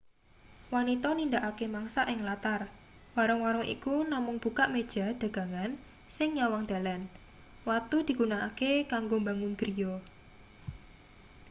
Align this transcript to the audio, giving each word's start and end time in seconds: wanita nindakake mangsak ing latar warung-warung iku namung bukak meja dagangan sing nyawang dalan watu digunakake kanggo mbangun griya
wanita 0.75 1.09
nindakake 1.17 1.65
mangsak 1.75 2.05
ing 2.13 2.19
latar 2.29 2.61
warung-warung 3.15 3.67
iku 3.75 3.93
namung 4.11 4.37
bukak 4.43 4.67
meja 4.75 5.05
dagangan 5.21 5.71
sing 6.15 6.29
nyawang 6.37 6.65
dalan 6.71 7.01
watu 7.67 7.97
digunakake 8.07 8.71
kanggo 8.91 9.15
mbangun 9.23 9.53
griya 9.59 9.93